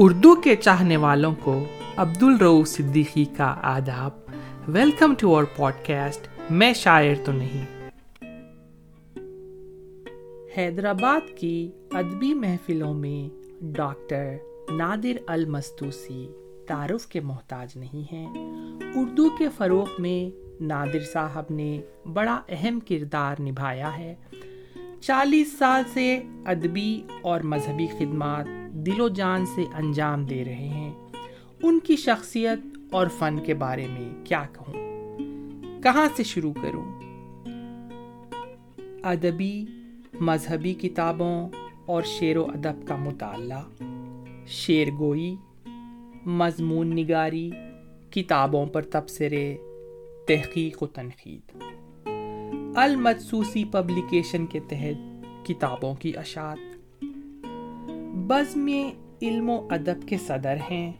اردو 0.00 0.34
کے 0.34 0.56
چاہنے 0.56 0.96
والوں 0.96 1.34
کو 1.42 1.64
عبد 1.96 2.22
الرو 2.22 2.64
صدیقی 2.64 3.24
کا 3.24 3.56
آداب۔ 3.62 4.10
Welcome 4.68 5.14
to 5.14 5.34
our 5.34 5.44
pod 5.56 5.72
cost 5.86 6.28
میں 6.50 6.72
شاعر 6.72 7.14
تو 7.24 7.32
نہیں۔ 7.32 7.90
حیدرآباد 10.56 11.38
کی 11.38 11.70
ادبی 11.90 12.34
محفلوں 12.34 12.94
میں 12.94 13.34
ڈاکٹر 13.64 14.36
نادر 14.70 15.16
المستوسی 15.26 16.28
تعارف 16.66 17.06
کے 17.06 17.20
محتاج 17.20 17.76
نہیں 17.76 18.14
ہیں۔ 18.14 18.34
اردو 18.94 19.28
کے 19.38 19.48
فروغ 19.56 19.88
میں 19.98 20.36
نادر 20.62 21.00
صاحب 21.12 21.44
نے 21.50 21.80
بڑا 22.12 22.40
اہم 22.48 22.78
کردار 22.80 23.36
نبھایا 23.40 23.98
ہے۔ 23.98 24.14
چالیس 25.00 25.58
سال 25.58 25.82
سے 25.92 26.22
ادبی 26.46 27.02
اور 27.22 27.40
مذہبی 27.40 27.86
خدمات 27.98 28.46
دل 28.86 29.00
و 29.00 29.08
جان 29.08 29.46
سے 29.46 29.64
انجام 29.74 30.24
دے 30.24 30.44
رہے 30.44 30.68
ہیں۔ 30.68 30.94
ان 31.62 31.80
کی 31.80 31.96
شخصیت 31.96 32.58
اور 32.90 33.06
فن 33.06 33.38
کے 33.46 33.54
بارے 33.54 33.86
میں 33.86 34.24
کیا 34.24 34.42
کہوں؟ 34.52 34.74
کہاں 35.82 36.08
سے 36.16 36.22
شروع 36.22 36.52
کروں؟ 36.52 37.00
ادبی، 39.02 39.64
مذہبی 40.20 40.74
کتابوں 40.74 41.48
اور 41.86 42.02
شعر 42.02 42.36
و 42.36 42.44
ادب 42.44 42.86
کا 42.86 42.96
مطالعہ 42.96 43.62
شعر 44.46 44.90
گوئی 44.98 45.36
مضمون 46.26 46.86
نگاری، 46.86 47.50
کتابوں 48.10 48.66
پر 48.66 48.82
تبصرے، 48.82 49.56
تحقیق 50.28 50.82
و 50.82 50.86
تنقید۔ 50.86 51.56
المدسوسی 52.76 53.64
پبلیکیشن 53.64 54.46
کے 54.46 54.60
تحت 54.68 55.24
کتابوں 55.46 55.94
کی 55.94 56.16
اشاعت۔ 56.16 56.67
بز 58.28 58.56
میں 58.56 58.98
علم 59.22 59.50
و 59.50 59.66
ادب 59.70 60.08
کے 60.08 60.16
صدر 60.18 60.56
ہیں۔ 60.70 60.92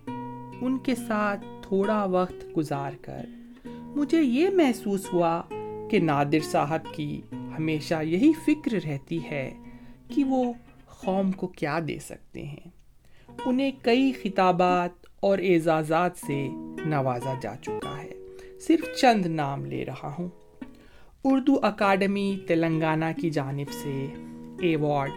ان 0.61 0.79
کے 0.79 0.95
ساتھ 0.95 1.47
تھوڑا 1.63 2.05
وقت 2.05 2.57
گزار 2.57 2.93
کر۔ 3.01 3.27
مجھے 3.69 4.23
یہ 4.23 4.51
محسوس 4.51 5.13
ہوا 5.13 5.43
کہ 5.91 5.99
نادر 5.99 6.41
صاحب 6.43 6.95
کی 6.95 7.21
ہمیشہ 7.33 7.95
یہی 8.03 8.33
فکر 8.47 8.87
رہتی 8.87 9.19
ہے 9.31 9.55
کہ 10.09 10.25
وہ 10.25 10.53
قوم 11.05 11.33
کو 11.33 11.47
کیا 11.47 11.79
دے 11.89 11.99
سکتے 11.99 12.43
ہیں۔ 12.43 12.71
انہیں 13.45 13.71
کئی 13.83 14.13
خطابات 14.23 14.91
اور 15.21 15.39
اعزازات 15.39 16.17
سے 16.17 16.49
نوازا 16.85 17.35
جا 17.41 17.55
چکا 17.63 18.03
ہے۔ 18.03 18.13
صرف 18.61 19.01
چند 19.01 19.27
نام 19.27 19.67
لے 19.67 19.85
رہا 19.85 20.15
ہوں۔ 20.19 20.29
اردو 21.25 21.55
اکیڈمی 21.63 22.39
تلنگانہ 22.47 23.21
کی 23.21 23.31
جانب 23.31 23.71
سے 23.71 24.07
ایوارڈ 24.61 25.11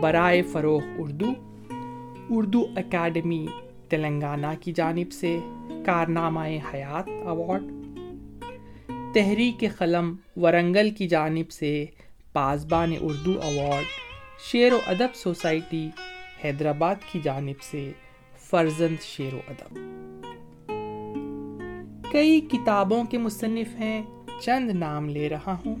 برائے 0.00 0.42
فروغ 0.42 0.82
اردو۔ 0.98 1.53
اردو 2.30 2.66
اکیڈمی 2.76 3.46
تلنگانہ 3.88 4.46
کی 4.60 4.72
جانب 4.72 5.12
سے 5.12 5.40
کارنامہ 5.86 6.40
حیات 6.40 7.08
ایوارڈ۔ 7.08 7.62
تحریک 9.14 9.64
قلم 9.78 10.16
ورنگل 10.36 10.90
کی 10.90 11.08
جانب 11.08 11.50
سے 11.50 11.86
پاسبان 12.32 12.92
اردو 13.00 13.32
ایوارڈ۔ 13.42 13.84
شعر 14.52 14.72
و 14.72 14.78
ادب 14.86 15.14
سوسائٹی 15.14 15.88
حیدرآباد 16.44 16.94
کی 17.12 17.20
جانب 17.22 17.62
سے 17.62 17.92
فرزند 18.38 19.02
شعر 19.02 19.34
و 19.34 19.40
ادب۔ 19.48 19.78
کئی 22.12 22.40
کتابوں 22.40 23.04
کے 23.04 23.18
مصنف 23.18 23.80
ہیں، 23.80 24.02
چند 24.40 24.70
نام 24.70 25.08
لے 25.08 25.28
رہا 25.28 25.56
ہوں۔ 25.66 25.74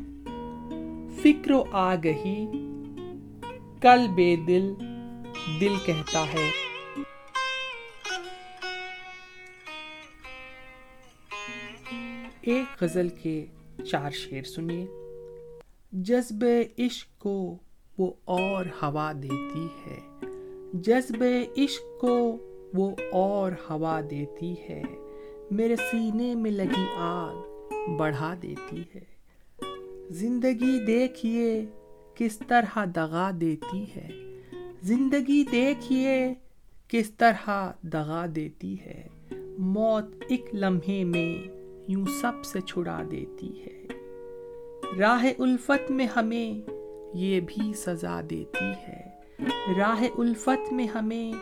فکر 1.22 1.50
و 1.50 1.64
آگہی، 1.72 2.46
کل 3.80 4.06
بے 4.14 4.36
دل 4.36 4.74
دل 5.60 5.74
کہتا 5.86 6.24
ہے۔ 6.32 6.50
ایک 12.40 12.82
غزل 12.82 13.08
کے 13.08 13.46
چار 13.90 14.10
شیر 14.10 14.42
سنیے۔ 14.42 14.86
جذب 15.92 16.44
عشق 16.78 17.18
کو 17.18 17.56
وہ 17.98 18.12
اور 18.24 18.64
ہوا 18.82 19.12
دیتی 19.22 19.66
ہے۔ 19.86 20.00
جذب 20.72 21.24
عشق 21.58 22.00
کو 22.00 22.36
وہ 22.74 22.96
اور 23.12 23.52
ہوا 23.70 24.00
دیتی 24.10 24.54
ہے۔ 24.68 24.82
میرے 25.50 25.76
سینے 25.76 26.34
میں 26.34 26.50
لگی 26.50 26.84
آگ 26.96 27.68
بڑھا 27.96 28.34
دیتی 28.42 28.82
ہے۔ 28.94 29.04
زندگی 30.10 30.84
دیکھیے 30.84 31.66
کس 32.14 32.38
طرح 32.48 32.78
دغا 32.94 33.30
دیتی 33.40 33.84
ہے۔ 33.96 34.08
زندگی 34.84 35.44
دیکھیے 35.52 36.34
کس 36.88 37.10
طرح 37.10 37.70
دغا 37.82 38.26
دیتی 38.36 38.76
ہے۔ 38.86 39.08
موت 39.58 40.04
ایک 40.28 40.44
لمحے 40.52 41.04
میں 41.04 41.48
یوں 41.88 42.06
سب 42.20 42.44
سے 42.44 42.60
چھڑا 42.60 43.02
دیتی 43.10 43.62
ہے۔ 43.62 43.86
راہ 44.98 45.24
الفت 45.38 45.90
میں 45.90 46.06
ہمیں 46.16 46.70
یہ 47.14 47.40
بھی 47.40 47.72
سزا 47.72 48.20
دیتی 48.30 48.64
ہے۔ 48.64 49.00
راہ 49.78 50.04
الفت 50.18 50.72
میں 50.72 50.86
ہمیں 50.86 51.32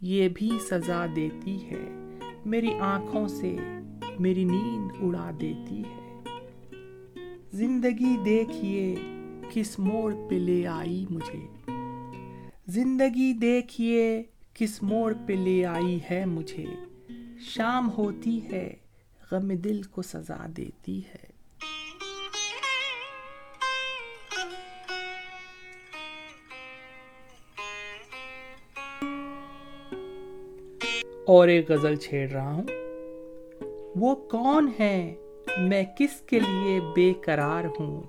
یہ 0.00 0.28
بھی 0.34 0.50
سزا 0.70 1.06
دیتی 1.16 1.70
ہے۔ 1.70 2.08
میری 2.44 2.74
آنکھوں 2.74 3.28
سے 3.28 3.56
میری 4.18 4.44
نیند 4.44 4.90
اڑا 5.02 5.30
دیتی 5.40 5.80
ہے۔ 5.80 6.22
زندگی 7.52 8.16
دیکھیے 8.24 8.94
کس 9.50 9.78
موڑ 9.78 10.14
پہ 10.28 10.34
لے 10.34 10.66
آئی 10.66 11.06
مجھے۔ 11.10 11.55
زندگی 12.68 13.32
دیکھیے 13.32 14.22
کس 14.54 14.82
موڑ 14.82 15.14
پہ 15.26 15.32
لے 15.32 15.66
آئی 15.66 15.98
ہے 16.10 16.24
مجھے۔ 16.24 16.64
شام 17.40 17.90
ہوتی 17.98 18.52
ہے، 18.52 18.74
غم 19.30 19.48
دل 19.48 19.82
کو 19.82 20.02
سزا 20.02 20.46
دیتی 20.56 21.00
ہے۔ 21.00 21.26
اور 31.26 31.48
ایک 31.48 31.70
غزل 31.70 31.96
چھیڑ 31.96 32.30
رہا 32.30 32.52
ہوں۔ 32.52 32.62
وہ 33.96 34.14
کون 34.14 34.70
ہے 34.80 35.14
میں 35.58 35.84
کس 35.98 36.20
کے 36.20 36.40
لیے 36.40 36.80
بے 36.96 37.12
قرار 37.24 37.64
ہوں؟ 37.80 38.02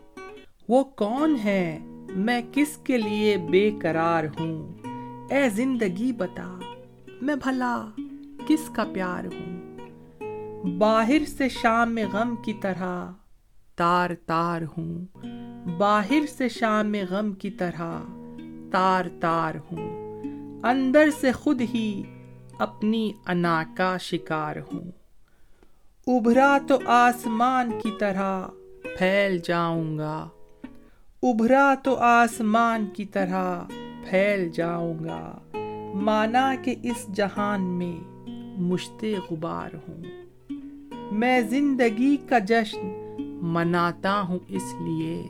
وہ 0.69 0.84
کون 0.84 1.38
ہے 1.44 1.79
میں 2.17 2.41
کس 2.51 2.78
کے 2.78 2.97
لیے 2.97 3.38
بے 3.38 3.72
قرار 3.81 4.23
ہوں؟ 4.39 4.73
اے 5.31 5.50
زندگی 5.50 6.13
بتا، 6.13 6.59
میں 7.22 7.35
بھلا 7.35 7.85
کس 8.47 8.69
کا 8.75 8.83
پیار 8.94 9.23
ہوں؟ 9.25 9.78
باہر 10.78 11.25
سے 11.28 11.50
شام 11.50 11.94
میں 11.94 12.05
غم 12.13 12.35
کی 12.45 12.53
طرح 12.53 13.11
تار 13.75 14.09
تار 14.25 14.61
ہوں۔ 14.61 15.05
باہر 15.78 16.25
سے 16.38 16.50
شام 16.50 16.88
میں 16.88 17.03
غم 17.09 17.33
کی 17.33 17.50
طرح 17.50 18.00
تار 18.72 19.05
تار 19.22 19.55
ہوں۔ 19.55 20.19
اندر 20.63 21.09
سے 21.22 21.31
خود 21.31 21.61
ہی 21.61 22.03
اپنی 22.59 23.13
انا 23.28 23.63
کا 23.78 23.97
شکار 23.97 24.55
ہوں۔ 24.55 24.91
ابھرا 26.07 26.57
تو 26.67 26.79
آسمان 26.85 27.72
کی 27.84 27.91
طرح 27.99 28.47
پھیل 28.97 29.39
جاؤں 29.44 29.97
گا۔ 29.97 30.29
ابھرا 31.23 31.73
تو 31.83 31.95
آسمان 31.95 32.85
کی 32.85 33.05
طرح 33.05 33.61
پھیل 34.09 34.50
جاؤں 34.50 34.94
گا۔ 35.03 35.39
مانا 35.94 36.55
کہ 36.63 36.75
اس 36.83 37.07
جہان 37.16 37.61
میں 37.61 38.29
مشت 38.61 39.05
غبار 39.31 39.75
ہوں۔ 39.75 40.03
میں 41.11 41.41
زندگی 41.41 42.17
کا 42.29 42.39
جشن 42.39 42.88
مناتا 43.41 44.22
ہوں 44.22 44.39
اس 44.47 44.75
لیے۔ 44.81 45.23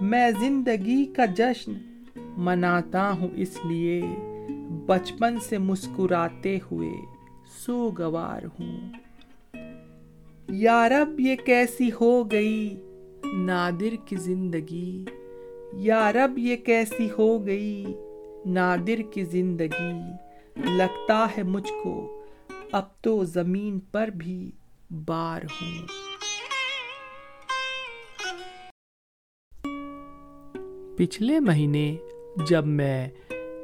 میں 0.00 0.30
زندگی 0.40 1.04
کا 1.04 1.24
جشن 1.24 1.72
مناتا 2.16 3.12
ہوں 3.12 3.28
اس 3.34 3.58
لیے۔ 3.64 4.02
بچپن 4.86 5.38
سے 5.48 5.58
مسکراتے 5.58 6.58
ہوئے 6.70 6.90
سوگوار 7.66 8.42
ہوں۔ 8.44 8.76
یارب 10.48 11.20
یہ 11.20 11.36
کیسی 11.36 11.90
ہو 12.00 12.30
گئی؟ 12.30 12.76
نادر 13.24 14.06
کی 14.06 14.16
زندگی۔ 14.16 15.04
یا 15.72 16.12
رب، 16.12 16.38
یہ 16.38 16.56
کیسی 16.56 17.08
ہو 17.18 17.46
گئی؟ 17.46 17.86
نادر 18.46 19.12
کی 19.12 19.24
زندگی۔ 19.24 20.00
لگتا 20.56 21.26
ہے 21.36 21.42
مجھ 21.42 21.72
کو، 21.82 22.24
اب 22.72 23.00
تو 23.00 23.24
زمین 23.24 23.80
پر 23.80 24.08
بھی 24.08 24.50
بار 24.90 25.40
ہوں۔ 25.42 25.86
پچھلے 30.98 31.40
مہینے 31.40 31.96
جب 32.48 32.66
میں 32.66 33.08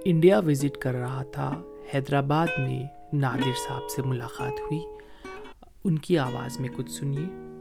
انڈیا 0.05 0.38
وزٹ 0.38 0.79
کر 0.79 0.94
رہا 0.94 1.23
تھا، 1.23 1.62
حیدرآباد 1.94 2.47
میں 2.59 2.87
نادر 3.12 3.52
صاحب 3.69 3.91
سے 3.91 4.02
ملاقات 4.02 4.52
ہوئی۔ 4.52 4.81
ان 5.85 5.99
کی 5.99 6.19
آواز 6.19 6.61
میں 6.61 6.69
کچھ 6.76 6.91
سنیے۔ 6.91 7.56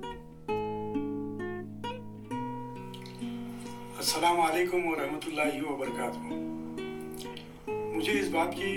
السلام 4.06 4.40
علیکم 4.42 4.86
ورحمۃ 4.88 5.24
اللہ 5.28 5.64
وبرکاتہ۔ 5.68 6.20
مجھے 7.70 8.20
اس 8.20 8.28
بات 8.32 8.56
کی 8.56 8.74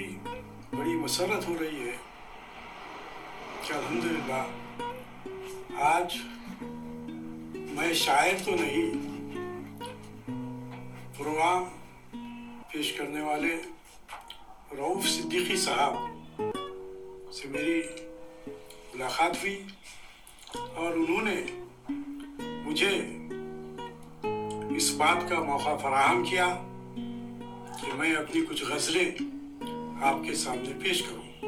بڑی 0.72 0.94
مسرت 1.00 1.48
ہو 1.48 1.54
رہی 1.60 1.88
ہے 1.88 1.96
کہ 3.66 3.72
الحمدللہ 3.72 4.44
آج 5.88 6.16
میں 7.74 7.92
شاعر 8.04 8.42
تو 8.44 8.54
نہیں، 8.60 8.88
پروگرام 11.18 11.64
پیش 12.72 12.92
کرنے 12.92 13.22
والے 13.22 13.54
روف 14.78 15.06
صدیقی 15.08 15.56
صاحب 15.66 16.40
سے 17.32 17.48
میری 17.48 17.80
ملاقات 18.94 19.42
ہوئی 19.42 19.62
اور 20.54 20.92
انہوں 20.92 21.22
نے 21.24 21.40
مجھے 22.64 22.90
اس 24.78 24.94
بات 24.94 25.28
کا 25.28 25.42
موقع 25.42 25.76
فراہم 25.76 26.24
کیا 26.24 26.46
کہ 27.80 27.96
میں 27.96 28.14
اپنی 28.14 28.44
کچھ 28.48 28.64
غزلیں 28.64 29.10
آپ 30.02 30.24
کے 30.24 30.34
سامنے 30.34 30.72
پیش 30.82 31.02
کروں۔ 31.02 31.40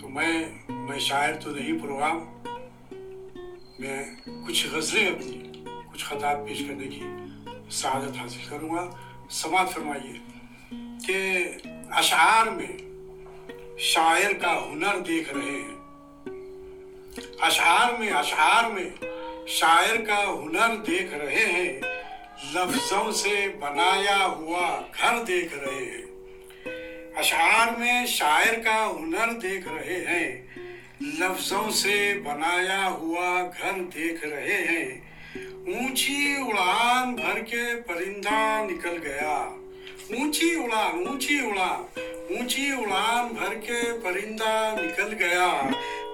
تو 0.00 0.08
میں 0.08 0.44
میں 0.68 0.98
شاعر 0.98 1.34
تو 1.34 1.50
نہیں، 1.50 1.78
پروگرام۔ 1.82 2.18
میں 3.78 4.14
کچھ 4.46 4.66
غزلیں 4.72 5.06
اپنی، 5.06 5.64
کچھ 5.92 6.04
خطاب 6.04 6.48
پیش 6.48 6.62
کرنے 6.68 6.86
کی 6.86 7.02
سعادت 7.70 8.16
حاصل 8.16 8.40
کروں 8.48 8.70
گا۔ 8.70 8.90
سماعت 9.30 9.70
فرمائیے 9.70 10.12
کہ 11.06 11.48
اشعار 11.90 12.46
میں 12.46 12.76
شاعر 13.78 14.32
کا 14.32 14.64
ہنر 14.72 14.98
دیکھ 15.08 15.34
رہے 15.34 15.50
ہیں۔ 15.50 15.74
اشعار 17.40 17.92
میں 17.98 18.10
اشعار 18.10 18.70
میں 18.70 18.90
شاعر 19.46 19.96
کا 19.96 20.40
ہنر 20.42 20.76
دیکھ 20.86 21.14
رہے 21.14 21.52
ہیں۔ 21.52 21.80
لفظوں 22.50 23.12
سے 23.12 23.48
بنایا 23.58 24.26
ہوا 24.26 24.82
گھر 25.00 25.24
دیکھ 25.24 25.54
رہے 25.54 25.84
ہیں۔ 25.84 26.02
اشعار 27.16 27.78
میں 27.78 28.06
شاعر 28.06 28.54
کا 28.64 28.90
ہنر 28.90 29.32
دیکھ 29.32 29.68
رہے 29.68 30.04
ہیں۔ 30.08 30.46
لفظوں 31.00 31.70
سے 31.70 32.14
بنایا 32.24 32.88
ہوا 32.88 33.50
گھر 33.62 33.82
دیکھ 33.94 34.24
رہے 34.24 34.66
ہیں۔ 34.68 35.00
اونچی 35.66 36.36
اڑان 36.46 37.14
بھر 37.14 37.40
کے 37.40 37.80
پرندہ 37.86 38.66
نکل 38.70 38.98
گیا۔ 39.02 39.38
اونچی 40.10 40.54
اڑان 40.54 41.06
اونچی 41.06 41.38
اڑان 41.38 42.00
اونچی 42.30 42.68
اڑان 42.70 43.28
بھر 43.28 43.54
کے 43.54 43.82
پرندہ 44.02 44.74
نکل 44.82 45.14
گیا۔ 45.18 45.70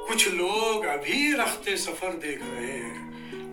کچھ 0.08 0.28
لوگ 0.28 0.86
ابھی 0.86 1.32
رخت 1.36 1.68
سفر 1.78 2.10
دیکھ 2.12 2.42
رہے 2.54 2.72
ہیں۔ 2.72 3.07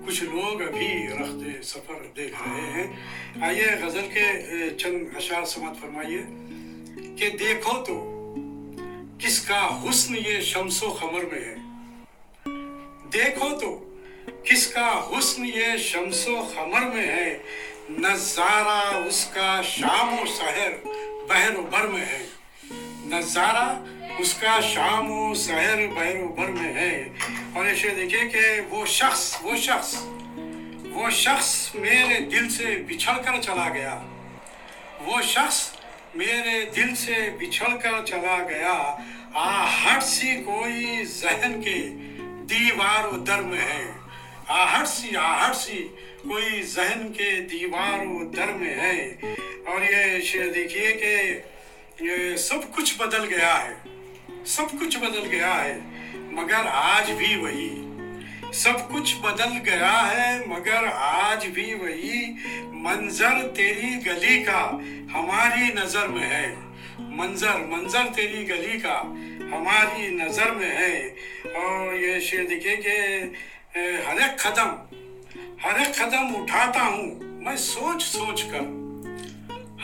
کچھ 0.07 0.23
لوگ 0.23 0.61
ابھی 0.61 1.07
رخت 1.07 1.65
سفر 1.65 2.05
دیکھ 2.15 2.35
رہے 2.45 2.71
ہیں۔ 2.71 2.87
آئیے 3.41 3.67
غزل 3.81 4.07
کے 4.13 4.23
چند 4.77 5.17
اشعار 5.17 5.45
سماعت 5.45 5.75
فرمائیے 5.81 6.21
کہ 7.15 7.29
دیکھو 7.29 7.83
تو 7.83 7.95
کس 9.19 9.41
کا 9.41 9.89
حسن 9.89 10.15
یہ 10.15 10.39
شمس 10.41 10.83
و 10.83 10.89
خمر 10.89 11.23
میں 11.31 11.41
ہے۔ 11.41 11.55
دیکھو 13.13 13.49
تو 13.61 13.99
کس 14.43 14.67
کا 14.67 15.09
حسن 15.09 15.45
یہ 15.45 15.77
شمس 15.77 16.27
و 16.27 16.41
خمر 16.55 16.81
میں 16.81 17.07
ہے۔ 17.07 17.37
نظارہ 17.89 18.97
اس 19.07 19.31
کا 19.33 19.61
شام 19.61 20.13
و 20.13 20.25
سحر 20.25 20.71
بہر 21.29 21.55
و 21.55 21.61
بر 21.61 21.87
میں 21.87 22.05
ہے۔ 22.05 22.25
نظارہ 23.05 23.83
اس 24.17 24.33
کا 24.33 24.59
شام 24.61 25.11
و 25.11 25.33
سحر 25.33 25.87
بہر 25.95 26.15
و 26.15 26.27
بر 26.27 26.47
میں 26.47 26.73
ہے۔ 26.73 27.07
اور 27.53 27.65
ایسے 27.65 27.89
دیکھیں 27.89 28.29
کہ 28.29 28.61
وہ 28.69 28.85
شخص 28.85 29.37
وہ 29.41 29.55
شخص 29.55 29.95
وہ 30.91 31.09
شخص 31.09 31.75
میرے 31.75 32.19
دل 32.19 32.49
سے 32.49 32.83
بچھڑ 32.87 33.21
کر 33.21 33.41
چلا 33.41 33.69
گیا۔ 33.73 34.01
وہ 34.99 35.21
شخص 35.21 35.71
میرے 36.15 36.65
دل 36.75 36.95
سے 36.95 37.29
بچھڑ 37.39 37.77
کر 37.77 38.05
چلا 38.05 38.37
گیا۔ 38.49 38.95
آہٹ 39.33 40.03
سی 40.03 40.35
کوئی 40.35 41.05
ذہن 41.05 41.61
کے 41.61 41.75
دیوار 42.45 43.05
و 43.05 43.17
در 43.17 43.41
میں 43.41 43.61
ہے۔ 43.61 43.91
آہٹ 44.47 44.87
سی 44.87 45.15
آہٹ 45.15 45.55
سی 45.55 45.87
کوئی 46.29 46.61
ذہن 46.63 47.13
کے 47.13 47.39
دیوار 47.51 48.05
و 48.05 48.31
در 48.31 48.47
میں 48.47 48.75
ہے۔ 48.75 49.15
اور 49.65 49.81
یہ 49.81 50.21
شعر 50.21 50.47
دیکھیے 50.55 50.91
کہ 50.91 51.39
یہ 52.03 52.35
سب 52.35 52.75
کچھ 52.75 52.97
بدل 52.97 53.33
گیا 53.33 53.63
ہے۔ 53.63 53.84
سب 54.45 54.79
کچھ 54.79 54.97
بدل 54.97 55.27
گیا 55.31 55.63
ہے، 55.63 55.79
مگر 56.15 56.67
آج 56.71 57.11
بھی 57.11 57.35
وہی۔ 57.35 57.81
سب 58.53 58.93
کچھ 58.93 59.17
بدل 59.17 59.51
گیا 59.65 60.11
ہے، 60.11 60.45
مگر 60.45 60.83
آج 60.95 61.47
بھی 61.47 61.73
وہی۔ 61.73 62.33
منظر 62.63 63.47
تیری 63.55 64.05
گلی 64.05 64.43
کا 64.43 64.71
ہماری 65.13 65.73
نظر 65.73 66.07
میں 66.07 66.29
ہے۔ 66.29 66.55
منظر 66.99 67.57
منظر 67.57 68.03
تیری 68.15 68.49
گلی 68.49 68.79
کا 68.79 69.01
ہماری 69.39 70.07
نظر 70.09 70.51
میں 70.51 70.69
ہے۔ 70.69 71.15
اور 71.53 71.93
یہ 71.93 72.19
شعر 72.19 72.43
دیکھے 72.49 72.75
کہ 72.75 72.97
ہر 73.77 74.21
ایک 74.21 74.37
قدم، 74.37 74.69
ہر 75.63 75.79
ایک 75.79 75.95
قدم 75.95 76.41
اٹھاتا 76.41 76.81
ہوں، 76.81 77.15
میں 77.21 77.55
سوچ 77.55 78.03
سوچ 78.03 78.43
کر۔ 78.43 78.59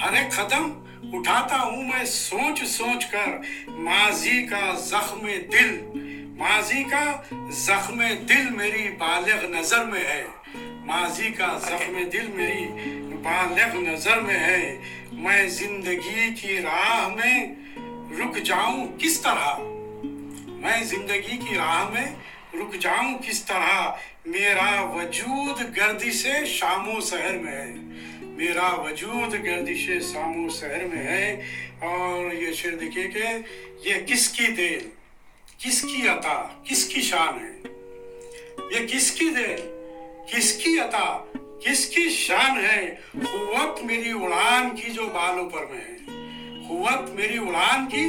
ہر 0.02 0.14
ایک 0.14 0.32
قدم 0.32 0.84
اٹھاتا 1.14 1.62
ہوں 1.62 1.84
میں، 1.84 2.06
سوچ 2.06 2.64
سوچ 2.64 3.06
کر، 3.06 3.28
ماضی 3.68 4.48
کا 4.48 4.74
زخم 4.78 5.28
دل۔ 5.52 5.82
ماضی 6.38 6.84
کا 6.84 7.22
زخم 7.52 8.02
دل 8.30 8.50
میری 8.50 8.90
بالغ 8.98 9.46
نظر 9.46 9.86
میں 9.86 10.00
ہے۔ 10.00 10.24
ماضی 10.58 11.30
کا 11.30 11.60
زخم 11.62 12.04
دل 12.14 12.28
میری 12.28 12.68
بالغ 13.24 13.92
نظر 13.92 14.20
میں 14.20 14.40
ہے۔ 14.40 14.82
میں 15.12 15.50
زندگی 15.50 16.34
کی 16.42 16.62
راہ 16.62 17.08
میں 17.08 17.56
رک 18.20 18.38
جاؤں 18.38 18.88
کس 19.00 19.22
طرح؟ 19.22 19.56
میں 20.48 20.84
زندگی 20.84 21.38
کی 21.38 21.56
راہ 21.56 21.90
میں 21.90 22.16
رک 22.54 22.74
جاؤں 22.74 23.18
کس 23.28 23.46
طرح؟ 23.46 23.92
میرا 24.26 24.82
وجود 24.82 25.78
گردش 25.78 26.28
شام 26.46 26.90
و 26.90 27.00
سحر 27.02 27.34
میں 27.34 27.52
ہے۔ 27.52 27.91
میرا 28.42 28.82
وجود 28.82 29.46
گردش 29.46 29.90
شام 30.14 30.46
و 30.46 30.50
سحر 30.50 30.84
میں 30.94 31.04
ہے 31.04 31.42
اور 31.80 32.34
یہ 32.34 32.54
شعر 32.54 32.72
دیکھیے 32.72 33.08
کہ 33.08 33.24
یہ 33.90 33.94
کس 34.06 34.30
کی 34.30 34.48
دیر 34.48 34.80
کس 35.58 35.82
کی 35.82 36.08
عطا، 36.08 36.64
کس 36.70 36.86
کی 36.86 37.02
شان 37.02 37.46
ہے؟ 37.46 37.62
یہ 38.72 38.88
کس 38.88 39.12
کی 39.12 39.26
دے 39.26 39.56
کس 40.32 40.54
کی 40.54 40.80
عطا، 40.80 41.26
کس 41.66 41.86
کی 41.86 42.10
شان 42.10 42.66
ہے؟ 42.66 42.96
قوت 43.14 43.84
میری 43.84 44.12
اڑان 44.12 44.76
کی 44.76 44.92
جو 44.92 45.06
بالوں 45.14 45.50
پر 45.50 45.66
میں 45.66 45.82
ہے۔ 45.82 45.98
قوت 46.68 47.10
میری 47.10 47.38
اڑان 47.38 47.90
کی 47.90 48.06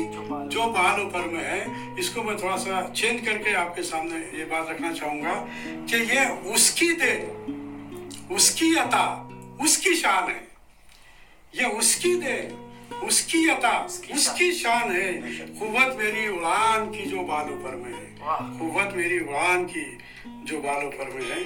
جو 0.50 0.72
بالوں 0.72 1.10
پر 1.10 1.20
میں 1.20 1.44
ہے۔ 1.44 1.64
اس 1.98 2.10
کو 2.10 2.22
میں 2.22 2.36
تھوڑا 2.36 2.56
سا 2.56 2.94
چینج 2.94 3.24
کر 3.24 3.38
کے 3.38 3.54
آپ 3.54 3.76
کے 3.76 3.82
سامنے 3.82 4.38
یہ 4.38 4.44
بات 4.44 4.70
رکھنا 4.70 4.94
چاہوں 4.94 5.22
گا 5.22 5.46
کہ 5.90 5.96
یہ 5.96 6.20
اس 6.44 6.70
کی 6.70 6.92
دے 6.92 7.42
اس 8.30 8.50
کی 8.50 8.72
عطا 8.80 9.28
اس 9.62 9.78
کی 9.78 9.94
شان 9.94 10.30
ہے۔ 10.30 10.40
یہ 11.52 11.66
اس 11.66 11.96
کی 11.96 12.14
دے 12.14 12.48
اس 13.06 13.22
کی 13.22 13.50
عطا 13.50 13.86
اس 14.08 14.28
کی 14.38 14.52
شان۔ 14.52 14.96
ہے۔ 14.96 15.12
قوت 15.60 15.96
میری 15.96 16.26
اڑان 16.26 16.92
کی 16.92 17.04
جو 17.04 17.22
بالوں 17.22 17.64
پر 17.64 17.70
میں 17.70 17.92
ہے۔ 17.94 18.14
قوت 18.58 18.94
میری 18.94 19.18
اڑان 19.18 19.66
کی 19.66 19.84
جو 20.44 20.60
بالوں 20.60 20.90
پر 20.90 21.10
میں 21.10 21.24
ہے۔ 21.30 21.42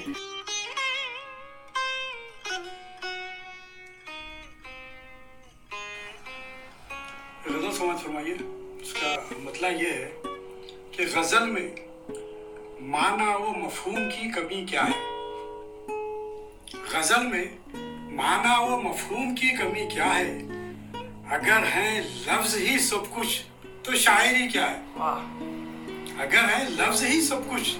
غزل 7.46 7.72
سمجھ 7.72 8.02
فرمائیے۔ 8.02 8.34
اس 8.82 8.92
کا 8.92 9.16
مطلب 9.38 9.82
یہ 9.82 9.88
ہے 9.88 10.12
کہ 10.92 11.04
غزل 11.14 11.50
میں 11.50 11.74
معنی 12.80 13.34
و 13.34 13.52
مفہوم 13.52 13.94
کی 13.94 14.30
کمی 14.30 14.64
کیا 14.64 14.84
ہے۔ 14.84 15.16
غزل 16.92 17.26
میں 17.26 17.44
معنی 18.16 18.72
و 18.72 18.80
مفہوم 18.80 19.34
کی 19.34 19.48
کمی 19.48 19.86
کیا 19.86 20.18
ہے؟ 20.18 20.38
اگر 21.30 21.62
ہے 21.74 22.00
لفظ 22.26 22.56
ہی 22.56 22.78
سب 22.78 23.14
کچھ 23.14 23.42
تو 23.82 23.94
شاعری 23.94 24.48
کیا 24.48 24.70
ہے؟ 24.70 24.80
اگر 26.18 26.48
ہے 26.48 26.64
لفظ 26.70 27.04
ہی 27.04 27.20
سب 27.20 27.50
کچھ 27.50 27.76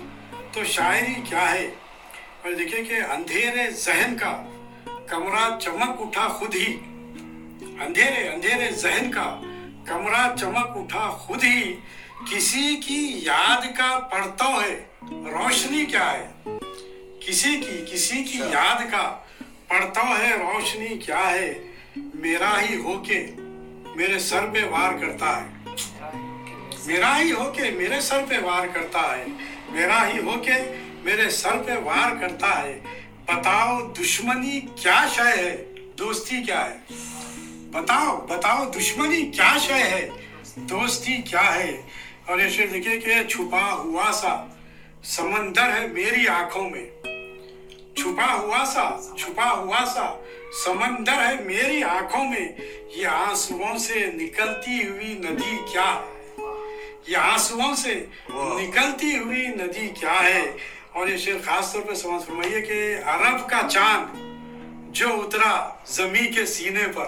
تو 0.52 0.64
شاعری 0.64 1.14
کیا 1.28 1.52
ہے؟ 1.52 1.70
اور 2.42 2.52
دیکھیں 2.52 2.84
کہ 2.84 2.94
اندھیرے 3.10 3.70
ذہن 3.70 4.16
کا 4.16 4.46
کمرہ 5.06 5.58
چمک 5.58 6.00
اٹھا 6.00 6.28
خود 6.28 6.54
ہی۔ 6.54 6.76
اندھیرے 7.80 8.28
اندھیرے 8.28 8.70
ذہن 8.70 9.10
کا 9.10 9.40
کمرہ 9.86 10.36
چمک 10.36 10.76
اٹھا 10.76 11.10
خود 11.10 11.44
ہی۔ 11.44 11.74
کسی 12.30 12.76
کی 12.76 13.20
یاد 13.24 13.78
کا 13.78 13.98
پڑتا 13.98 14.44
ہے 14.44 14.84
روشنی 15.10 15.86
کیا 15.86 16.12
ہے؟ 16.12 16.32
کسی 17.26 17.60
کی 17.60 17.84
کسی 17.92 18.24
کی 18.24 18.38
یاد 18.38 18.92
کا 18.92 19.18
پڑتا 19.68 20.18
ہے، 20.18 20.35
روشنی 20.35 20.99
کیا 20.99 21.30
ہے؟ 21.30 21.54
میرا 21.96 22.61
ہی 22.62 22.76
ہو 22.76 23.02
کے 23.02 23.26
میرے 23.96 24.18
سر 24.18 24.46
پہ 24.52 24.64
وار 24.64 24.92
کرتا 24.92 25.42
ہے۔ 25.42 25.75
میرا 26.87 27.20
ہی 27.20 27.32
ہو 27.32 27.52
کے 27.56 27.70
میرے 27.70 28.00
سر 28.00 28.25
پہ 28.28 28.35
وار 28.42 28.66
کرتا 28.66 29.18
ہے۔ 29.18 29.25
میرا 29.68 30.08
ہی 30.08 30.18
ہو 30.18 30.40
کے 30.42 30.52
میرے 31.04 31.30
سر 31.30 31.62
پہ 31.66 31.73
وار 31.85 32.16
کرتا 32.20 32.62
ہے۔ 32.62 32.80
بتاؤ 33.26 33.92
دشمنی 34.00 34.61
کیا 34.61 35.06
شے 35.14 35.42
ہے؟ 35.42 35.64
دوستی 35.99 36.42
کیا 36.42 36.70
ہے؟ 36.70 36.94
بتاؤ 37.70 38.26
بتاؤ 38.26 38.64
دشمنی 38.64 39.26
کیا 39.26 39.56
شے 39.61 39.75
ہے؟ 39.75 40.08
دوستی 40.56 41.16
کیا 41.16 41.54
ہے؟ 41.54 41.82
اور 42.26 42.38
یہ 42.38 42.49
شعر 42.49 42.80
کہ 42.80 43.28
چھپا 43.28 43.73
ہوا 43.73 44.12
سا 44.12 44.46
سمندر 45.02 45.80
ہے 45.80 45.87
میری 45.87 46.28
آنکھوں 46.28 46.70
میں۔ 46.70 46.95
چھپا 48.06 48.34
ہوا 48.34 48.64
سا، 48.66 49.14
چھپا 49.18 49.50
ہوا 49.50 49.84
سا۔ 49.94 50.22
سمندر 50.64 51.12
ہے 51.12 51.44
میری 51.44 51.82
آنکھوں 51.82 52.25
میں۔ 52.25 52.48
یہ 52.96 53.06
آنسوؤں 53.06 53.78
سے 53.78 54.06
نکلتی 54.14 54.88
ہوئی 54.88 55.14
ندی 55.14 55.56
کیا 55.72 55.94
ہے؟ 55.94 56.26
یہ 57.06 57.16
آنسوؤں 57.16 57.75
سے 57.75 58.06
نکلتی 58.34 59.18
ہوئی 59.18 59.46
ندی 59.46 59.88
کیا 59.88 60.25
ہے؟ 60.25 60.42
اور 60.92 61.08
یہ 61.08 61.16
شعر 61.16 61.34
خاص 61.44 61.72
طور 61.72 61.82
پہ 61.82 61.94
سمجھ 61.94 62.22
فرمائیے 62.26 62.60
کہ 62.60 62.96
عرب 63.04 63.50
کا 63.50 63.68
چاند 63.70 64.06
جو 64.94 65.08
اترا 65.10 65.68
زمین 65.86 66.32
کے 66.32 66.46
سینے 66.46 66.86
پر۔ 66.94 67.06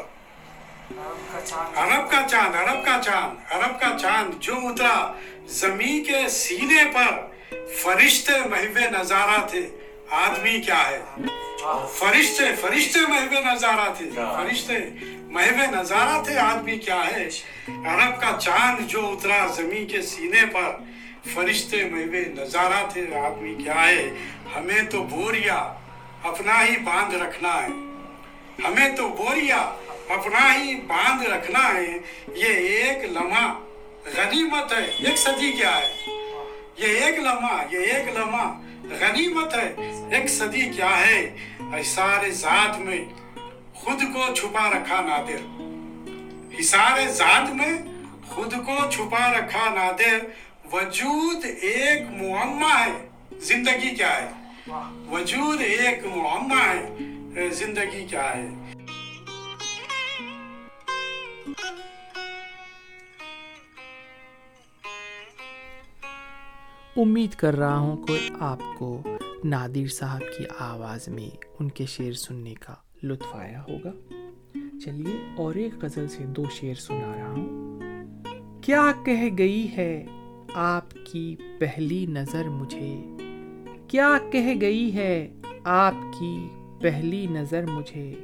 عرب 1.77 2.11
کا 2.11 2.27
چاند، 2.29 2.55
عرب 2.55 2.85
کا 2.85 3.01
چاند، 3.05 3.53
عرب 3.53 3.81
کا 3.81 3.97
چاند 4.01 4.35
جو 4.41 4.55
اترا 4.57 5.13
زمین 5.47 6.05
کے 6.05 6.29
سینے 6.29 6.85
پر۔ 6.95 7.27
فرشتے 7.83 8.33
محو 8.49 9.01
نظارہ 9.01 9.47
تھے۔ 9.51 9.69
آدمی 10.11 10.61
کیا 10.61 10.91
ہے؟ 10.91 11.03
فرشتے 11.95 12.57
فرشتے 12.61 13.01
محو 13.09 13.55
نظارہ 13.55 13.95
تھے 13.99 14.11
فرشتے 14.15 14.75
محو 15.15 15.81
نظارہ 15.81 16.23
تھے 16.23 16.39
آدمی 16.39 16.79
کیا 16.79 17.03
ہے؟ 17.17 17.29
عرب 17.69 18.21
کا 18.21 18.37
چاند 18.41 18.87
جو 18.87 19.07
اترا 19.07 19.47
زمین 19.47 19.87
کے 19.87 20.03
سینے 20.03 20.47
پر 20.47 20.77
فرشتے 21.35 21.85
محو 21.85 22.43
نظارہ 22.43 22.91
تھے 22.93 23.19
آدمی 23.19 23.55
کیا 23.65 23.89
ہے؟ 23.89 24.09
ہمیں 24.57 24.83
تو 24.83 25.03
بوریا 25.03 25.75
اپنا 26.23 26.65
ہی 26.65 26.77
باندھ 26.77 27.15
رکھنا 27.15 27.63
ہے۔ 27.63 27.69
ہمیں 28.65 28.97
تو 28.97 29.09
بوریا 29.09 29.75
اپنا 30.09 30.63
ہی 30.63 30.75
باندھ 30.75 31.27
رکھنا 31.27 31.75
ہے۔ 31.75 31.99
یہ 32.35 32.53
ایک 32.53 33.05
لمحہ 33.05 33.55
غنیمت 34.17 34.73
ہے۔ 34.73 34.85
ایک 34.85 35.19
صدی 35.19 35.53
کیا 35.53 35.77
ہے؟ 35.77 35.95
یہ 36.77 37.05
ایک 37.05 37.19
لمحہ 37.19 37.65
یہ 37.71 37.79
ایک 37.79 38.17
لمحہ 38.17 38.55
غنیمت 38.83 39.55
ہے، 39.55 39.75
ایک 40.11 40.31
صدی 40.31 40.71
کیا 40.71 41.07
ہے؟ 41.07 41.37
حسار 41.81 42.31
ذات 42.31 42.79
میں 42.79 43.05
خود 43.75 44.03
کو 44.13 44.35
چھپا 44.35 44.71
رکھا 44.71 45.01
نادر۔ 45.01 45.59
حسار 46.61 47.09
ذات 47.09 47.51
میں 47.51 47.73
خود 48.29 48.53
کو 48.53 48.91
چھپا 48.91 49.33
رکھا 49.33 49.75
نادر، 49.75 50.19
وجود 50.73 51.45
ایک 51.45 52.03
معمہ 52.11 52.79
ہے۔ 52.79 53.09
زندگی 53.33 53.95
کیا 53.95 54.23
ہے؟ 54.23 54.31
وجود 55.11 55.61
ایک 55.61 56.07
معمہ 56.07 56.63
ہے۔ 56.63 56.95
زندگی 57.51 58.07
کیا 58.11 58.37
ہے؟ 58.37 58.49
امید 66.99 67.35
کر 67.35 67.59
رہا 67.59 67.79
ہوں 67.79 68.07
کہ 68.07 68.31
آپ 68.41 68.59
کو 68.79 69.03
نادر 69.45 69.87
صاحب 69.87 70.21
کی 70.21 70.45
آواز 70.59 71.09
میں 71.09 71.37
ان 71.61 71.69
کے 71.69 71.87
شعر 71.87 72.13
سننے 72.13 72.55
کا 72.55 72.75
لطف 73.03 73.35
آیا 73.35 73.63
ہوگا۔ 73.69 73.93
چلیے، 74.85 75.35
اور 75.37 75.55
ایک 75.55 75.85
غزل 75.85 76.09
سے 76.09 76.25
دو 76.25 76.43
شعر 76.51 76.75
سنا 76.75 77.17
رہا 77.17 77.31
ہوں۔ 77.31 77.81
کیا 78.63 78.93
کہہ 79.05 79.29
گئی 79.39 79.77
ہے 79.77 80.07
آپ 80.55 80.85
کی 81.13 81.37
پہلی 81.59 82.07
نظر 82.07 82.49
مجھے؟ 82.49 83.17
کیا 83.89 84.19
کہہ 84.33 84.61
گئی 84.61 84.95
ہے 84.95 85.33
آپ 85.65 85.95
کی 86.19 86.49
پہلی 86.81 87.27
نظر 87.27 87.67
مجھے؟ 87.67 88.15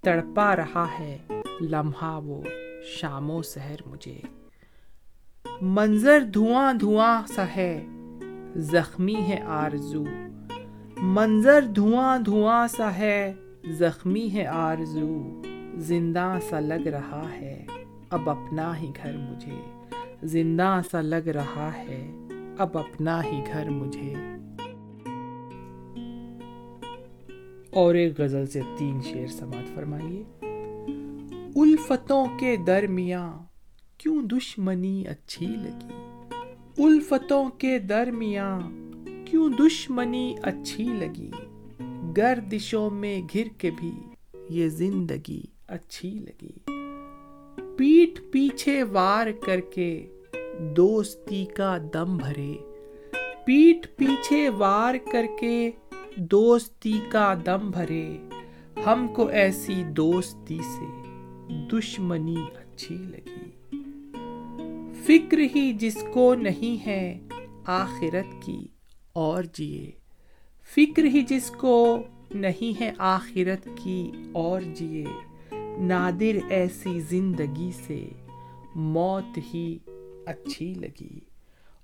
تڑپا 0.00 0.56
رہا 0.56 0.86
ہے 0.98 1.18
لمحہ 1.60 2.20
وہ 2.24 2.42
شام 2.84 3.30
و 3.30 3.42
سحر 3.42 3.76
مجھے۔ 3.86 4.20
منظر 5.60 6.20
دھواں 6.20 6.74
دھواں 6.74 7.22
سا 7.26 7.44
ہے 7.56 7.86
زخمی 8.56 9.14
ہے 9.14 9.40
آرزو۔ 9.46 10.04
منظر 11.02 11.62
دھواں 11.62 12.18
دھواں 12.18 12.68
سا 12.68 12.98
ہے، 12.98 13.34
زخمی 13.70 14.32
ہے 14.32 14.46
آرزو۔ 14.46 15.42
زندہ 15.76 16.38
سا 16.48 16.60
لگ 16.60 16.88
رہا 16.88 17.28
ہے۔ 17.40 17.66
اب 18.10 18.30
اپنا 18.30 18.78
ہی 18.78 18.90
گھر 19.02 19.16
مجھے۔ 19.16 19.84
زندہ 20.22 20.80
سا 20.90 21.00
لگ 21.00 21.28
رہا 21.28 21.70
ہے۔ 21.76 22.10
اب 22.58 22.78
اپنا 22.78 23.24
ہی 23.24 23.44
گھر 23.52 23.70
مجھے۔ 23.70 24.14
اور 27.70 27.94
ایک 27.94 28.20
غزل 28.20 28.46
سے 28.46 28.60
تین 28.78 29.00
شعر 29.02 29.26
سماعت 29.26 29.74
فرمائیے۔ 29.74 30.22
الفتوں 31.56 32.26
کے 32.38 32.56
درمیان 32.66 33.32
کیوں 33.98 34.22
دشمنی 34.22 35.06
اچھی 35.06 35.46
لگی؟ 35.46 36.05
الفتوں 36.78 37.50
کے 37.50 37.78
درمیان 37.78 38.90
کیوں 39.24 39.50
دشمنی 39.50 40.34
اچھی 40.42 40.84
لگی؟ 40.84 41.30
گردشوں 42.16 42.90
میں 42.90 43.22
گھر 43.34 43.48
کے 43.58 43.70
بھی 43.70 43.92
یہ 44.50 44.68
زندگی 44.68 45.42
اچھی 45.68 46.10
لگی۔ 46.10 46.52
پیٹ 47.76 48.32
پیچھے 48.32 48.82
وار 48.82 49.26
کر 49.46 49.60
کے 49.60 50.06
دوستی 50.76 51.44
کا 51.44 51.78
دم 51.94 52.16
بھرے۔ 52.16 52.54
پیٹ 53.44 53.96
پیچھے 53.96 54.48
وار 54.48 54.94
کر 55.12 55.26
کے 55.40 55.70
دوستی 56.16 57.00
کا 57.08 57.34
دم 57.46 57.70
بھرے۔ 57.70 58.16
ہم 58.86 59.08
کو 59.08 59.26
ایسی 59.26 59.84
دوستی 59.84 60.58
سے 60.58 61.12
دشمنی 61.72 62.36
اچھی 62.36 62.94
لگی۔ 62.94 63.50
فکر 65.06 65.38
ہی 65.54 65.72
جس 65.72 66.04
کو 66.12 66.34
نہیں 66.34 66.86
ہے 66.86 67.18
آخرت 67.66 68.42
کی 68.42 68.66
اور 69.12 69.44
جیے۔ 69.52 69.90
فکر 70.76 71.04
ہی 71.04 71.22
جس 71.22 71.50
کو 71.50 72.02
نہیں 72.34 72.80
ہے 72.80 72.92
آخرت 72.98 73.68
کی 73.82 74.10
اور 74.32 74.60
جیے۔ 74.60 75.04
نادر 75.78 76.38
ایسی 76.48 77.00
زندگی 77.00 77.70
سے 77.86 78.08
موت 78.74 79.38
ہی 79.54 79.78
اچھی 80.26 80.74
لگی۔ 80.74 81.20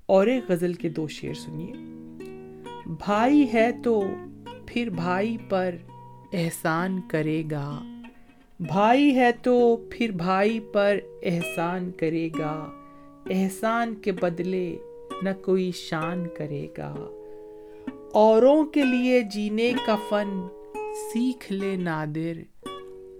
اور 0.06 0.26
ایک 0.26 0.44
غزل 0.48 0.74
کے 0.74 0.88
دو 0.88 1.08
شعر 1.08 1.34
سنیے۔ 1.34 1.72
بھائی 2.86 3.46
ہے 3.54 3.72
تو 3.84 4.02
پھر 4.66 4.90
بھائی 4.90 5.36
پر 5.48 5.74
احسان 6.32 7.00
کرے 7.08 7.42
گا۔ 7.50 8.00
بھائی 8.60 9.16
ہے 9.16 9.32
تو 9.32 9.86
پھر 9.90 10.10
بھائی 10.10 10.60
پر 10.60 10.98
احسان 11.22 11.90
کرے 11.90 12.28
گا۔ 12.38 12.81
احسان 13.30 13.94
کے 13.94 14.12
بدلے 14.12 14.76
نہ 15.22 15.30
کوئی 15.44 15.72
شان 15.74 16.26
کرے 16.38 16.66
گا۔ 16.78 16.94
اوروں 18.12 18.64
کے 18.64 18.84
لیے 18.84 19.20
جینے 19.20 19.72
کا 19.86 19.96
فن 20.08 20.46
سیکھ 21.12 21.52
لے 21.52 21.76
نادر۔ 21.76 22.68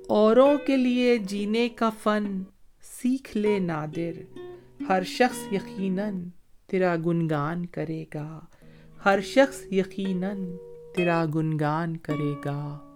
اوروں 0.08 0.56
کے 0.66 0.76
لیے 0.76 1.18
جینے 1.18 1.68
کا 1.68 1.90
فن 2.02 2.42
سیکھ 2.82 3.36
لے 3.36 3.58
نادر۔ 3.58 4.40
ہر 4.88 5.02
شخص 5.02 5.52
یقیناً 5.52 6.24
تیرا 6.66 6.96
گنگان 6.96 7.66
کرے 7.66 8.04
گا۔ 8.14 8.40
ہر 9.04 9.20
شخص 9.20 9.72
یقیناً 9.72 10.52
تیرا 10.96 11.24
گنگان 11.34 11.96
کرے 11.96 12.34
گا۔ 12.44 12.91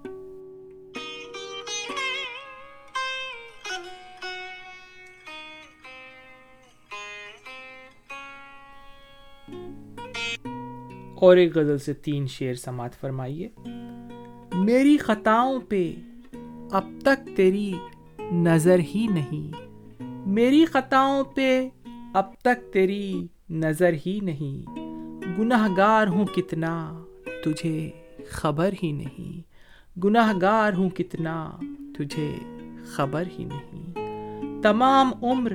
اور 11.16 11.36
ایک 11.36 11.56
غزل 11.56 11.78
سے 11.78 11.92
تین 11.92 12.26
شعر 12.26 12.54
سماعت 12.54 12.94
فرمائیے۔ 12.94 13.48
میری 14.54 14.96
خطاؤں 14.96 15.60
پہ 15.68 15.94
اب 16.70 16.84
تک 17.02 17.36
تیری 17.36 17.72
نظر 18.32 18.78
ہی 18.78 19.06
نہیں۔ 19.10 19.52
میری 20.28 20.64
خطاؤں 20.64 21.24
پہ 21.24 21.68
اب 22.14 22.34
تک 22.34 22.72
تیری 22.72 23.26
نظر 23.50 23.90
ہی 24.06 24.20
نہیں۔ 24.22 24.70
گناہ 25.38 25.68
گار 25.76 26.06
ہوں 26.06 26.26
کتنا 26.26 27.04
تجھے 27.44 27.90
خبر 28.28 28.70
ہی 28.82 28.92
نہیں۔ 28.92 29.56
گناہ 30.04 30.32
گار 30.40 30.72
ہوں 30.72 30.90
کتنا 30.90 31.50
تجھے 31.98 32.34
خبر 32.84 33.22
ہی 33.38 33.44
نہیں۔ 33.44 33.92
تمام 34.62 35.10
عمر 35.22 35.52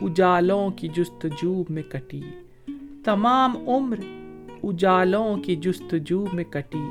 اجالوں 0.00 0.70
کی 0.70 0.88
جستجو 0.88 1.64
میں 1.68 1.82
کٹی۔ 1.82 2.22
تمام 3.04 3.68
عمر 3.68 3.96
اجالوں 4.62 5.36
کی 5.36 5.56
جستجو 5.56 6.24
میں 6.32 6.44
کٹی، 6.44 6.86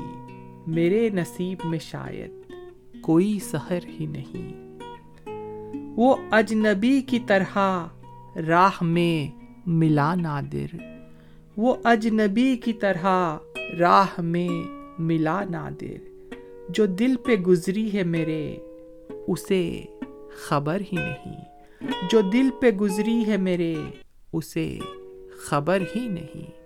میرے 0.66 1.08
نصیب 1.08 1.58
میں 1.64 1.78
شاید 1.78 2.52
کوئی 3.00 3.38
سحر 3.38 3.86
ہی 4.00 4.06
نہیں۔ 4.06 4.78
وہ 5.96 6.16
اجنبی 6.30 7.00
کی 7.00 7.18
طرح 7.26 7.86
راہ 8.46 8.82
میں 8.82 9.38
ملا 9.66 10.14
نادر۔ 10.14 10.76
وہ 11.56 11.74
اجنبی 11.84 12.56
کی 12.56 12.72
طرح 12.72 13.36
راہ 13.78 14.20
میں 14.20 14.70
ملا 14.98 15.44
نادر۔ 15.44 16.12
جو 16.68 16.86
دل 16.86 17.16
پہ 17.16 17.36
گزری 17.36 17.98
ہے 17.98 18.02
میرے، 18.02 18.56
اسے 19.26 19.84
خبر 20.48 20.80
ہی 20.92 20.96
نہیں۔ 20.96 21.44
جو 22.10 22.20
دل 22.20 22.50
پہ 22.60 22.70
گزری 22.70 23.26
ہے 23.26 23.36
میرے، 23.36 23.74
اسے 24.32 24.78
خبر 25.36 25.82
ہی 25.96 26.08
نہیں۔ 26.08 26.61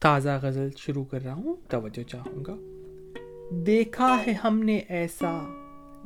تازہ 0.00 0.38
غزل 0.42 0.68
شروع 0.76 1.04
کر 1.04 1.22
رہا 1.24 1.34
ہوں۔ 1.34 1.54
توجہ 1.68 2.02
چاہوں 2.02 2.44
گا۔ 2.44 2.56
دیکھا 3.50 4.18
ہے 4.26 4.32
ہم 4.32 4.58
نے 4.58 4.76
ایسا 4.76 5.38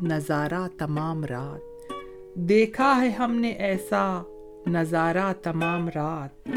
نظارہ 0.03 0.69
تمام 0.79 1.25
رات۔ 1.25 1.93
دیکھا 2.35 3.03
ہے 3.03 3.09
ہم 3.09 3.35
نے 3.35 3.49
ایسا 3.49 4.23
نظارہ 4.67 5.33
تمام 5.43 5.89
رات۔ 5.89 6.49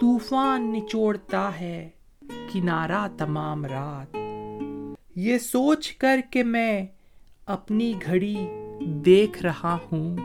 طوفان 0.00 0.72
نچوڑتا 0.72 1.60
ہے 1.60 1.88
کنارہ 2.52 3.08
تمام 3.18 3.66
رات۔ 3.66 4.16
یہ 5.16 5.38
سوچ 5.38 5.92
کر 5.92 6.20
کے 6.30 6.42
میں 6.42 6.86
اپنی 7.46 7.94
گھڑی 8.06 8.46
دیکھ 8.80 9.42
رہا 9.42 9.78
ہوں۔ 9.92 10.16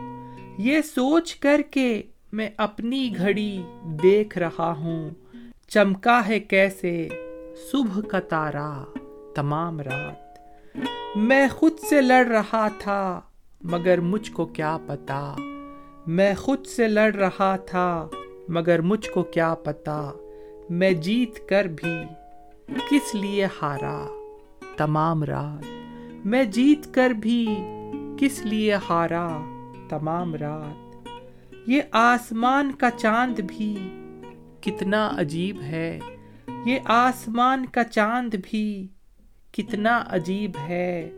یہ 0.57 0.81
سوچ 0.81 1.35
کر 1.35 1.61
کے 1.71 2.01
میں 2.31 2.49
اپنی 2.57 3.13
گھڑی 3.17 3.61
دیکھ 4.03 4.37
رہا 4.37 4.71
ہوں۔ 4.71 5.09
چمکا 5.67 6.27
ہے 6.27 6.39
کیسے 6.39 7.09
صبح 7.71 8.01
کا 8.01 8.19
تارا، 8.19 8.83
تمام 9.35 9.79
رات۔ 9.79 10.39
میں 11.15 11.47
خود 11.47 11.79
سے 11.89 12.01
لڑ 12.01 12.25
رہا 12.25 12.67
تھا، 12.67 13.21
مگر 13.63 13.99
مجھ 13.99 14.31
کو 14.31 14.45
کیا 14.45 14.77
پتا۔ 14.87 15.35
میں 16.07 16.33
خود 16.35 16.65
سے 16.65 16.87
لڑ 16.87 17.15
رہا 17.15 17.55
تھا، 17.55 18.07
مگر 18.47 18.81
مجھ 18.81 19.09
کو 19.09 19.23
کیا 19.23 19.55
پتا۔ 19.55 20.11
میں 20.69 20.91
جیت 20.91 21.49
کر 21.49 21.65
بھی 21.65 21.93
کس 22.89 23.15
لیے 23.15 23.47
ہارا؟ 23.61 24.05
تمام 24.77 25.23
رات۔ 25.23 25.65
میں 26.25 26.43
جیت 26.43 26.93
کر 26.93 27.09
بھی 27.09 27.57
کس 28.19 28.45
لیے 28.45 28.75
ہارا؟ 28.89 29.27
تمام 29.89 30.35
رات۔ 30.35 31.07
یہ 31.67 31.81
آسمان 31.91 32.71
کا 32.71 32.91
چاند 32.91 33.39
بھی 33.39 33.77
کتنا 34.67 35.11
عجیب 35.17 35.61
ہے۔ 35.61 35.99
یہ 36.65 36.79
آسمان 36.85 37.65
کا 37.65 37.83
چاند 37.83 38.33
بھی 38.43 38.87
کتنا 39.51 40.03
عجیب 40.07 40.51
ہے۔ 40.67 41.09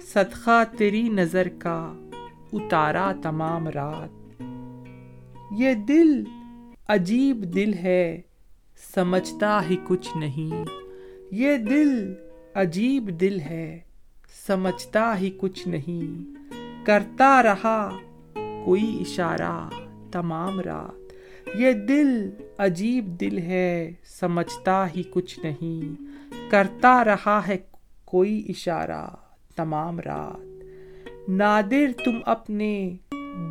صدقہ 0.00 0.62
تیری 0.78 1.08
نظر 1.08 1.48
کا 1.48 1.92
اتارا 2.52 3.12
تمام 3.22 3.68
رات۔ 3.68 4.42
یہ 5.50 5.74
دل 5.74 6.24
عجیب 6.88 7.54
دل 7.54 7.74
ہے، 7.74 8.20
سمجھتا 8.94 9.60
ہی 9.70 9.76
کچھ 9.86 10.16
نہیں۔ 10.16 10.64
یہ 11.30 11.56
دل 11.56 12.14
عجیب 12.54 13.20
دل 13.20 13.40
ہے، 13.40 13.80
سمجھتا 14.46 15.20
ہی 15.20 15.30
کچھ 15.38 15.68
نہیں۔ 15.68 16.34
کرتا 16.86 17.42
رہا 17.42 17.96
کوئی 18.64 18.98
اشارہ 19.00 19.68
تمام 20.12 20.60
رات۔ 20.60 21.03
یہ 21.54 21.72
دل 21.72 22.30
عجیب 22.58 23.20
دل 23.20 23.38
ہے، 23.38 23.92
سمجھتا 24.04 24.86
ہی 24.96 25.02
کچھ 25.10 25.40
نہیں۔ 25.40 26.02
کرتا 26.50 27.04
رہا 27.04 27.40
ہے 27.48 27.56
کوئی 28.04 28.44
اشارہ 28.48 29.06
تمام 29.56 30.00
رات۔ 30.00 30.64
نادر 31.28 32.04
تم 32.04 32.18
اپنے 32.26 32.96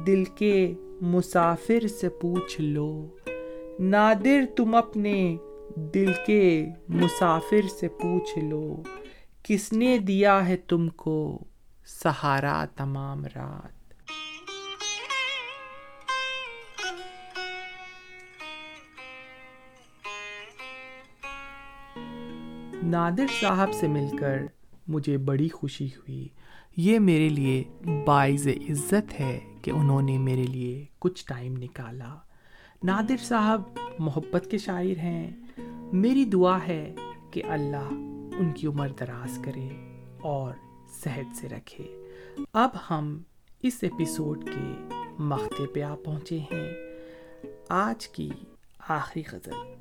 دل 0.07 0.23
کے 0.23 0.73
مسافر 1.01 1.87
سے 1.87 2.09
پوچھ 2.09 2.61
لو۔ 2.61 3.07
نادر 3.79 4.43
تم 4.55 4.75
اپنے 4.75 5.37
دل 5.75 6.11
کے 6.27 6.65
مسافر 6.89 7.67
سے 7.79 7.87
پوچھ 7.87 8.39
لو۔ 8.39 8.83
کس 9.43 9.73
نے 9.73 9.97
دیا 9.97 10.47
ہے 10.47 10.57
تم 10.57 10.89
کو 10.89 11.43
سہارا 11.85 12.65
تمام 12.75 13.25
رات؟ 13.25 13.82
نادر 22.85 23.25
صاحب 23.41 23.73
سے 23.73 23.87
مل 23.87 24.17
کر 24.17 24.37
مجھے 24.87 25.17
بڑی 25.17 25.49
خوشی 25.49 25.85
ہوئی۔ 25.85 26.27
یہ 26.77 26.99
میرے 26.99 27.29
لیے 27.29 27.63
باعث 28.05 28.47
عزت 28.47 29.19
ہے 29.19 29.39
کہ 29.61 29.71
انہوں 29.71 30.01
نے 30.01 30.17
میرے 30.17 30.43
لیے 30.43 30.85
کچھ 30.99 31.25
ٹائم 31.25 31.57
نکالا۔ 31.57 32.15
نادر 32.83 33.17
صاحب 33.19 33.61
محبت 33.99 34.47
کے 34.51 34.57
شاعر 34.57 34.97
ہیں۔ 34.97 35.31
میری 35.93 36.25
دعا 36.25 36.67
ہے 36.67 36.95
کہ 37.31 37.43
اللہ 37.45 37.87
ان 38.37 38.51
کی 38.51 38.67
عمر 38.67 38.87
دراز 38.99 39.39
کرے 39.45 39.69
اور 40.21 40.53
صحت 41.03 41.35
سے 41.35 41.49
رکھے۔ 41.49 42.09
اب 42.53 42.69
ہم 42.89 43.23
اس 43.63 43.77
ایپیسوڈ 43.81 44.43
کے 44.45 44.95
مختے 45.19 45.67
پہ 45.67 45.81
آ 45.81 45.95
پہنچے 45.95 46.39
ہیں۔ 46.39 46.73
آج 47.69 48.07
کی 48.07 48.29
آخری 48.79 49.23
غزل، 49.31 49.73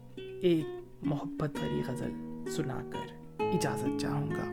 ایک 0.43 0.65
محبت 1.03 1.51
بری 1.61 1.83
غزل۔ 1.87 2.32
سنا 2.51 2.83
کر 2.91 3.13
اجازت 3.39 4.01
چاہوں 4.01 4.31
گا۔ 4.31 4.53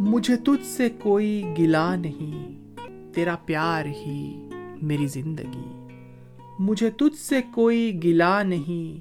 مجھے 0.00 0.36
تجھ 0.36 0.66
سے 0.66 0.88
کوئی 0.90 1.44
گلا 1.58 1.94
نہیں، 1.94 2.60
تیرا 3.14 3.36
پیار 3.36 3.84
ہی 3.84 4.48
میری 4.82 5.06
زندگی۔ 5.06 5.86
مجھے 6.58 6.90
تجھ 6.90 7.18
سے 7.18 7.40
کوئی 7.54 8.00
گلا 8.04 8.42
نہیں، 8.42 9.00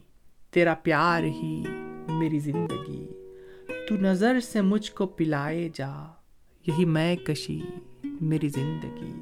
تیرا 0.54 0.74
پیار 0.74 1.24
ہی 1.24 1.64
میری 2.10 2.40
زندگی۔ 2.40 3.08
تو 3.90 3.96
نظر 3.96 4.40
سے 4.40 4.62
مجھ 4.62 4.92
کو 4.92 5.06
پلائے 5.06 5.70
جا، 5.74 5.94
یہی 6.68 6.86
میں 6.86 7.16
کشی 7.16 7.62
میری 8.04 8.50
زندگی۔ 8.50 9.14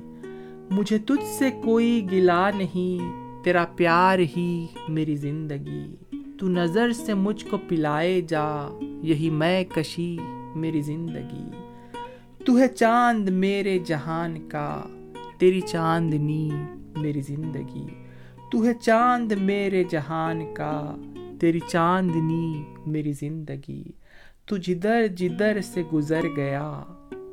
مجھے 0.71 0.97
تجھ 0.97 1.27
سے 1.39 1.51
کوئی 1.63 2.07
گلا 2.11 2.49
نہیں 2.51 3.22
تیرا 3.43 3.65
پیار 3.75 4.19
ہی 4.37 4.67
میری 4.89 5.15
زندگی۔ 5.15 5.95
تو 6.39 6.47
نظر 6.47 6.93
سے 6.93 7.13
مجھ 7.13 7.45
کو 7.45 7.57
پلائے 7.67 8.21
جا، 8.21 8.79
یہی 8.81 9.29
میں 9.29 9.63
کشی 9.63 10.17
میری 10.55 10.81
زندگی۔ 10.81 11.49
تو 12.45 12.59
ہے 12.59 12.67
چاند 12.67 13.29
میرے 13.29 13.79
جہان 13.79 14.49
کا، 14.49 14.81
تیری 15.37 15.61
چاندنی 15.61 16.49
میری 16.97 17.21
زندگی۔ 17.21 17.87
تو 18.51 18.65
ہے 18.65 18.73
چاند 18.73 19.31
میرے 19.31 19.83
جہان 19.83 20.53
کا، 20.53 20.95
تیری 21.39 21.59
چاندنی 21.67 22.63
میری 22.87 23.11
زندگی۔ 23.11 23.83
تو 24.45 24.57
جدھر 24.57 25.07
جدھر 25.07 25.61
سے 25.61 25.83
گزر 25.93 26.21
گیا، 26.35 26.83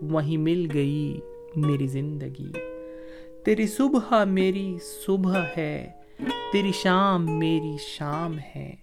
وہیں 0.03 0.37
مل 0.37 0.67
گئی 0.75 1.21
میری 1.57 1.87
زندگی۔ 1.87 2.53
تیری 3.45 3.67
صبح 3.67 4.25
میری 4.25 4.77
صبح 5.07 5.39
ہے 5.57 6.00
تیری 6.53 6.73
شام 6.73 7.39
میری 7.39 7.77
شام 7.79 8.39
ہے، 8.39 8.75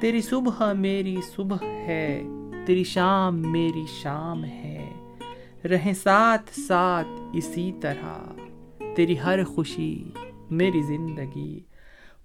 تیری 0.00 0.22
صبح 0.22 0.72
میری 0.72 1.16
صبح 1.36 1.64
ہے، 1.64 2.22
تیری 2.66 2.84
شام 2.84 3.52
میری 3.52 3.84
شام 4.02 4.44
ہے۔ 4.44 4.92
رہیں 5.64 5.92
ساتھ 5.92 6.60
ساتھ 6.60 7.20
اسی 7.32 7.72
طرح، 7.80 8.18
تیری 8.96 9.20
ہر 9.20 9.44
خوشی 9.44 10.04
میری 10.50 10.82
زندگی۔ 10.82 11.60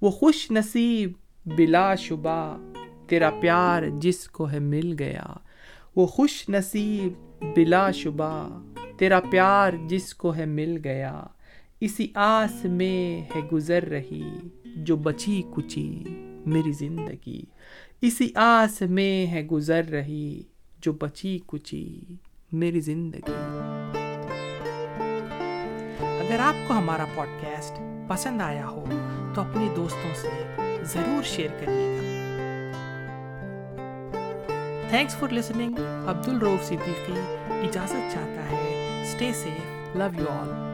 وہ 0.02 0.12
خوش 0.12 0.52
نصیب 0.52 1.12
بلا 1.46 1.96
شبہ، 1.96 2.58
تیرا 3.08 3.30
پیار 3.30 3.84
جس 3.84 4.28
کو 4.28 4.52
ہے 4.52 4.60
مل 4.60 4.96
گیا۔ 5.00 5.26
وہ 5.96 6.08
خوش 6.08 6.50
نصیب 6.50 7.14
بلا 7.56 7.92
شبہ، 7.92 8.62
تیرا 8.98 9.20
پیار 9.20 9.74
جس 9.88 10.14
کو 10.14 10.36
ہے 10.36 10.46
مل 10.46 10.78
گیا۔ 10.84 11.24
اسی 11.82 12.08
آس 12.14 12.66
میں 12.66 13.36
ہے 13.36 13.42
گزر 13.54 13.84
رہی 13.84 14.24
جو 14.66 14.96
بچی 14.96 15.42
کچی 15.52 16.04
میری 16.46 16.72
زندگی۔ 16.72 17.42
اسی 18.02 18.30
آس 18.36 18.82
میں 18.82 19.32
ہے 19.32 19.44
گزر 19.44 19.86
رہی 19.86 20.44
جو 20.78 20.94
بچی 20.94 21.40
کچی 21.46 22.00
میری 22.52 22.80
زندگی۔ 22.80 23.32
اگر 26.02 26.40
آپ 26.40 26.68
کو 26.68 26.74
ہمارا 26.74 27.06
پوڈ 27.16 27.28
کاسٹ 27.42 27.82
پسند 28.08 28.42
آیا 28.42 28.68
ہو 28.68 28.86
تو 29.36 29.42
اپنے 29.42 29.68
دوستوں 29.76 30.16
سے 30.16 30.62
ضرور 30.84 31.24
شیئر 31.24 31.50
کریے 31.50 31.98
گا۔ 31.98 32.04
تھینکس 34.90 35.16
فار 35.16 35.34
لسننگ 35.34 35.74
عبد 36.08 36.28
الروف 36.28 36.66
صدیقی 36.66 37.20
اجازت 37.48 38.14
چاہتا 38.14 38.50
ہے 38.52 39.02
stay 39.02 39.32
safe 39.34 39.96
love 39.96 40.20
you 40.20 40.26
all 40.30 40.69